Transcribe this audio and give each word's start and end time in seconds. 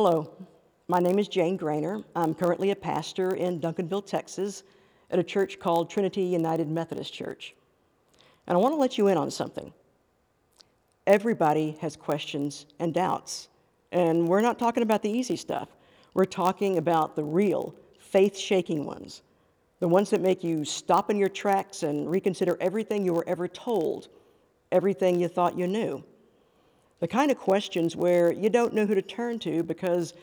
Hello, 0.00 0.30
my 0.86 1.00
name 1.00 1.18
is 1.18 1.26
Jane 1.26 1.58
Grainer. 1.58 2.04
I'm 2.14 2.32
currently 2.32 2.70
a 2.70 2.76
pastor 2.76 3.34
in 3.34 3.58
Duncanville, 3.58 4.06
Texas, 4.06 4.62
at 5.10 5.18
a 5.18 5.24
church 5.24 5.58
called 5.58 5.90
Trinity 5.90 6.22
United 6.22 6.68
Methodist 6.68 7.12
Church. 7.12 7.56
And 8.46 8.56
I 8.56 8.60
want 8.60 8.74
to 8.74 8.76
let 8.76 8.96
you 8.96 9.08
in 9.08 9.18
on 9.18 9.28
something. 9.28 9.72
Everybody 11.08 11.76
has 11.80 11.96
questions 11.96 12.66
and 12.78 12.94
doubts. 12.94 13.48
And 13.90 14.28
we're 14.28 14.40
not 14.40 14.56
talking 14.56 14.84
about 14.84 15.02
the 15.02 15.10
easy 15.10 15.34
stuff. 15.34 15.68
We're 16.14 16.26
talking 16.26 16.78
about 16.78 17.16
the 17.16 17.24
real, 17.24 17.74
faith 17.98 18.38
shaking 18.38 18.84
ones, 18.84 19.22
the 19.80 19.88
ones 19.88 20.10
that 20.10 20.20
make 20.20 20.44
you 20.44 20.64
stop 20.64 21.10
in 21.10 21.16
your 21.16 21.28
tracks 21.28 21.82
and 21.82 22.08
reconsider 22.08 22.56
everything 22.60 23.04
you 23.04 23.14
were 23.14 23.24
ever 23.26 23.48
told, 23.48 24.06
everything 24.70 25.18
you 25.18 25.26
thought 25.26 25.58
you 25.58 25.66
knew. 25.66 26.04
The 27.00 27.08
kind 27.08 27.30
of 27.30 27.38
questions 27.38 27.94
where 27.94 28.32
you 28.32 28.50
don't 28.50 28.74
know 28.74 28.86
who 28.86 28.94
to 28.94 29.02
turn 29.02 29.38
to 29.40 29.62
because 29.62 30.14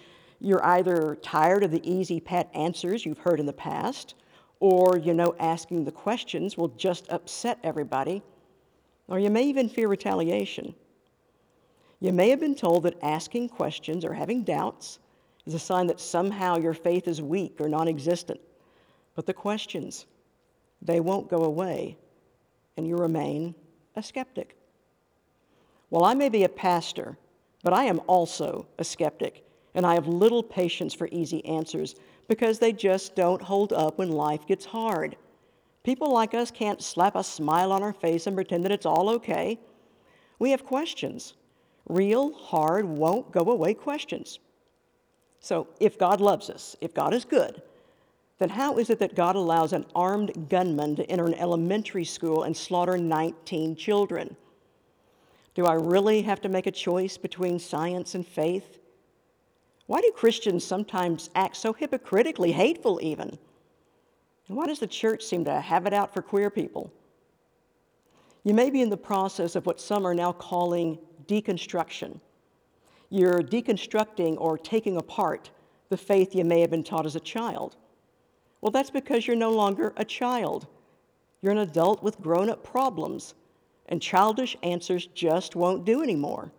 you're 0.42 0.64
either 0.66 1.18
tired 1.22 1.64
of 1.64 1.72
the 1.72 1.90
easy 1.90 2.20
pat 2.20 2.50
answers 2.54 3.06
you've 3.06 3.20
heard 3.20 3.40
in 3.40 3.46
the 3.46 3.54
past, 3.54 4.16
or 4.60 4.98
you 4.98 5.14
know 5.14 5.36
asking 5.40 5.86
the 5.86 5.92
questions 5.92 6.58
will 6.58 6.68
just 6.70 7.10
upset 7.10 7.60
everybody, 7.64 8.22
or 9.08 9.20
you 9.20 9.30
may 9.30 9.44
even 9.44 9.70
fear 9.70 9.88
retaliation. 9.88 10.76
You 12.02 12.12
may 12.12 12.30
have 12.30 12.40
been 12.40 12.56
told 12.56 12.84
that 12.84 13.02
asking 13.02 13.50
questions 13.50 14.04
or 14.04 14.14
having 14.14 14.44
doubts 14.44 15.00
is 15.46 15.54
a 15.54 15.60
sign 15.60 15.88
that 15.88 16.00
somehow 16.00 16.58
your 16.58 16.74
faith 16.74 17.08
is 17.08 17.22
weak 17.22 17.62
or 17.62 17.70
non 17.70 17.88
existent. 17.88 18.40
But 19.16 19.26
the 19.26 19.34
questions, 19.34 20.06
they 20.82 21.00
won't 21.00 21.30
go 21.30 21.44
away, 21.46 21.98
and 22.76 22.86
you 22.86 22.98
remain 22.98 23.56
a 23.96 24.04
skeptic. 24.04 24.58
Well, 25.96 26.04
I 26.04 26.14
may 26.14 26.28
be 26.28 26.44
a 26.44 26.50
pastor, 26.50 27.18
but 27.64 27.72
I 27.72 27.86
am 27.86 28.02
also 28.06 28.68
a 28.78 28.84
skeptic, 28.84 29.46
and 29.74 29.86
I 29.86 29.94
have 29.94 30.08
little 30.08 30.44
patience 30.44 30.94
for 30.94 31.08
easy 31.10 31.46
answers 31.46 31.96
because 32.28 32.60
they 32.60 32.74
just 32.74 33.16
don't 33.16 33.42
hold 33.42 33.72
up 33.72 33.98
when 33.98 34.12
life 34.12 34.46
gets 34.46 34.66
hard. 34.66 35.16
People 35.84 36.12
like 36.12 36.34
us 36.34 36.52
can't 36.52 36.84
slap 36.84 37.16
a 37.16 37.24
smile 37.24 37.72
on 37.72 37.82
our 37.82 37.94
face 37.94 38.28
and 38.28 38.36
pretend 38.36 38.66
that 38.66 38.74
it's 38.74 38.86
all 38.86 39.10
okay. 39.12 39.58
We 40.38 40.52
have 40.52 40.66
questions, 40.66 41.36
real, 41.88 42.34
hard, 42.34 42.84
won't 42.84 43.32
go 43.32 43.50
away 43.50 43.74
questions. 43.74 44.40
So, 45.40 45.70
if 45.80 45.98
God 45.98 46.20
loves 46.20 46.50
us, 46.50 46.76
if 46.82 46.94
God 46.94 47.14
is 47.14 47.24
good, 47.24 47.62
then 48.40 48.50
how 48.50 48.80
is 48.80 48.90
it 48.90 49.00
that 49.00 49.16
God 49.16 49.38
allows 49.38 49.72
an 49.72 49.86
armed 49.96 50.50
gunman 50.50 50.98
to 50.98 51.10
enter 51.10 51.26
an 51.26 51.36
elementary 51.36 52.04
school 52.04 52.44
and 52.44 52.58
slaughter 52.58 52.98
19 52.98 53.78
children? 53.78 54.36
Do 55.56 55.66
I 55.66 55.74
really 55.74 56.22
have 56.24 56.42
to 56.42 56.50
make 56.50 56.68
a 56.68 56.72
choice 56.72 57.18
between 57.18 57.60
science 57.60 58.14
and 58.14 58.28
faith? 58.28 58.80
Why 59.88 60.02
do 60.02 60.12
Christians 60.12 60.66
sometimes 60.66 61.30
act 61.34 61.56
so 61.56 61.72
hypocritically, 61.72 62.52
hateful 62.52 63.00
even? 63.02 63.38
And 64.48 64.58
why 64.58 64.68
does 64.68 64.80
the 64.80 64.88
church 64.88 65.24
seem 65.24 65.46
to 65.46 65.62
have 65.62 65.86
it 65.86 65.94
out 65.94 66.14
for 66.14 66.22
queer 66.22 66.50
people? 66.50 66.92
You 68.44 68.54
may 68.54 68.70
be 68.70 68.82
in 68.82 68.90
the 68.90 68.98
process 68.98 69.56
of 69.56 69.66
what 69.66 69.80
some 69.80 70.06
are 70.06 70.14
now 70.14 70.34
calling 70.34 71.00
deconstruction. 71.26 72.20
You're 73.10 73.42
deconstructing 73.42 74.36
or 74.38 74.58
taking 74.58 74.98
apart 74.98 75.50
the 75.90 75.98
faith 75.98 76.36
you 76.36 76.44
may 76.44 76.60
have 76.60 76.70
been 76.70 76.84
taught 76.84 77.06
as 77.06 77.16
a 77.16 77.22
child. 77.22 77.78
Well, 78.60 78.72
that's 78.72 78.90
because 78.90 79.26
you're 79.26 79.36
no 79.36 79.52
longer 79.52 79.94
a 79.96 80.06
child. 80.06 80.68
You're 81.42 81.54
an 81.54 81.60
adult 81.60 82.04
with 82.04 82.20
grown 82.20 82.50
up 82.50 82.64
problems 82.64 83.36
and 83.88 84.02
childish 84.02 84.58
answers 84.64 85.08
just 85.08 85.56
won't 85.56 85.86
do 85.86 86.02
anymore. 86.02 86.52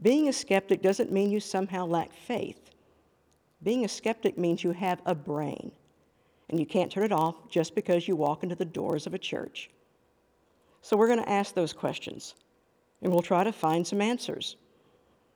Being 0.00 0.28
a 0.28 0.32
skeptic 0.32 0.80
doesn't 0.80 1.12
mean 1.12 1.30
you 1.30 1.40
somehow 1.40 1.86
lack 1.86 2.12
faith. 2.12 2.70
Being 3.62 3.84
a 3.84 3.88
skeptic 3.88 4.38
means 4.38 4.62
you 4.62 4.70
have 4.70 5.02
a 5.06 5.14
brain, 5.14 5.72
and 6.48 6.60
you 6.60 6.66
can't 6.66 6.90
turn 6.90 7.04
it 7.04 7.12
off 7.12 7.48
just 7.48 7.74
because 7.74 8.06
you 8.06 8.14
walk 8.14 8.42
into 8.42 8.54
the 8.54 8.64
doors 8.64 9.06
of 9.06 9.14
a 9.14 9.18
church. 9.18 9.70
So 10.82 10.96
we're 10.96 11.08
going 11.08 11.22
to 11.22 11.28
ask 11.28 11.54
those 11.54 11.72
questions, 11.72 12.34
and 13.02 13.12
we'll 13.12 13.22
try 13.22 13.42
to 13.42 13.52
find 13.52 13.84
some 13.86 14.00
answers. 14.00 14.56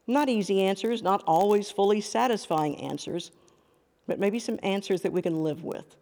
Not 0.07 0.29
easy 0.29 0.63
answers, 0.63 1.03
not 1.03 1.25
always 1.27 1.71
fully 1.71 2.01
satisfying 2.01 2.81
answers, 2.81 3.33
but 4.07 4.21
maybe 4.21 4.39
some 4.39 4.59
answers 4.63 5.03
that 5.03 5.13
we 5.13 5.23
can 5.23 5.43
live 5.43 5.65
with. 5.65 5.97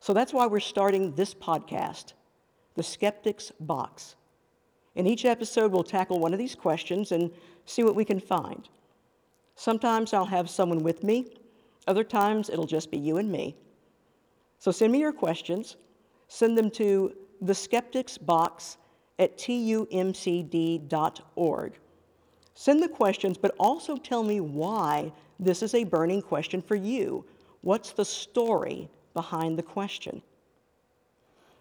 So 0.00 0.12
that's 0.12 0.32
why 0.32 0.46
we're 0.46 0.60
starting 0.60 1.14
this 1.14 1.34
podcast 1.34 2.12
the 2.74 2.82
skeptic's 2.82 3.52
box. 3.60 4.16
In 4.94 5.06
each 5.06 5.24
episode, 5.24 5.72
we'll 5.72 5.84
tackle 5.84 6.18
one 6.18 6.32
of 6.32 6.38
these 6.38 6.54
questions 6.54 7.12
and 7.12 7.30
see 7.64 7.82
what 7.82 7.94
we 7.94 8.04
can 8.04 8.20
find. 8.20 8.68
Sometimes 9.56 10.12
I'll 10.12 10.24
have 10.26 10.50
someone 10.50 10.82
with 10.82 11.02
me, 11.02 11.32
other 11.86 12.04
times 12.04 12.48
it'll 12.48 12.66
just 12.66 12.90
be 12.90 12.98
you 12.98 13.16
and 13.18 13.30
me. 13.30 13.56
So 14.58 14.70
send 14.70 14.92
me 14.92 15.00
your 15.00 15.12
questions. 15.12 15.76
Send 16.28 16.56
them 16.56 16.70
to 16.72 17.14
the 17.40 17.54
skeptics 17.54 18.16
box 18.16 18.76
at 19.18 19.36
tumcd.org. 19.36 20.88
Send 22.54 22.82
the 22.82 22.88
questions, 22.88 23.38
but 23.38 23.54
also 23.58 23.96
tell 23.96 24.22
me 24.22 24.40
why 24.40 25.12
this 25.40 25.62
is 25.62 25.74
a 25.74 25.84
burning 25.84 26.22
question 26.22 26.62
for 26.62 26.76
you. 26.76 27.24
What's 27.62 27.92
the 27.92 28.04
story 28.04 28.88
behind 29.14 29.58
the 29.58 29.62
question? 29.62 30.22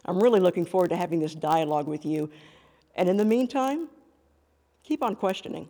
I'm 0.06 0.22
really 0.22 0.40
looking 0.40 0.66
forward 0.66 0.90
to 0.90 0.96
having 0.96 1.20
this 1.20 1.36
dialogue 1.36 1.88
with 1.88 2.06
you. 2.06 2.30
And 2.96 3.08
in 3.08 3.18
the 3.18 3.26
meantime, 3.26 3.88
keep 4.84 5.04
on 5.04 5.16
questioning. 5.16 5.70